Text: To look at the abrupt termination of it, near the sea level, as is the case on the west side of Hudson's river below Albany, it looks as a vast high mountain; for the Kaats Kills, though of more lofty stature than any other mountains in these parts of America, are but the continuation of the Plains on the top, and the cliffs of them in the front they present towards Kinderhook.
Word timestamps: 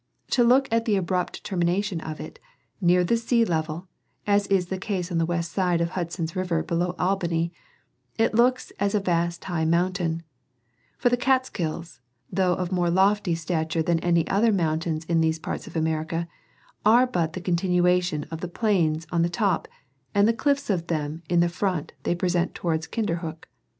To 0.31 0.43
look 0.43 0.67
at 0.73 0.85
the 0.85 0.95
abrupt 0.95 1.43
termination 1.43 2.01
of 2.01 2.19
it, 2.19 2.39
near 2.81 3.03
the 3.03 3.15
sea 3.17 3.45
level, 3.45 3.87
as 4.25 4.47
is 4.47 4.65
the 4.65 4.79
case 4.79 5.11
on 5.11 5.19
the 5.19 5.27
west 5.27 5.51
side 5.51 5.79
of 5.79 5.91
Hudson's 5.91 6.35
river 6.35 6.63
below 6.63 6.95
Albany, 6.97 7.53
it 8.17 8.33
looks 8.33 8.71
as 8.79 8.95
a 8.95 8.99
vast 8.99 9.43
high 9.43 9.63
mountain; 9.63 10.23
for 10.97 11.09
the 11.09 11.17
Kaats 11.17 11.51
Kills, 11.51 12.01
though 12.31 12.53
of 12.55 12.71
more 12.71 12.89
lofty 12.89 13.35
stature 13.35 13.83
than 13.83 13.99
any 13.99 14.27
other 14.27 14.51
mountains 14.51 15.05
in 15.05 15.21
these 15.21 15.37
parts 15.37 15.67
of 15.67 15.75
America, 15.75 16.27
are 16.83 17.05
but 17.05 17.33
the 17.33 17.39
continuation 17.41 18.23
of 18.31 18.41
the 18.41 18.47
Plains 18.47 19.05
on 19.11 19.21
the 19.21 19.29
top, 19.29 19.67
and 20.15 20.27
the 20.27 20.33
cliffs 20.33 20.71
of 20.71 20.87
them 20.87 21.21
in 21.29 21.41
the 21.41 21.47
front 21.47 21.93
they 22.01 22.15
present 22.15 22.55
towards 22.55 22.87
Kinderhook. 22.87 23.47